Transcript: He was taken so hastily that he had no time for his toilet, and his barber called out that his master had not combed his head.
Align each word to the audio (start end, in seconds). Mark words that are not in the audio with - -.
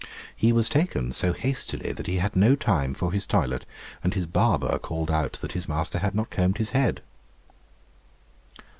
He 0.35 0.51
was 0.51 0.67
taken 0.67 1.11
so 1.11 1.31
hastily 1.31 1.91
that 1.91 2.07
he 2.07 2.17
had 2.17 2.35
no 2.35 2.55
time 2.55 2.95
for 2.95 3.11
his 3.11 3.27
toilet, 3.27 3.67
and 4.03 4.15
his 4.15 4.25
barber 4.25 4.79
called 4.79 5.11
out 5.11 5.33
that 5.41 5.51
his 5.51 5.69
master 5.69 5.99
had 5.99 6.15
not 6.15 6.31
combed 6.31 6.57
his 6.57 6.71
head. 6.71 7.03